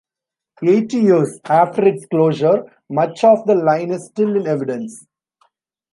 [0.63, 5.05] Eighty years after its closure, much of the line is still in evidence.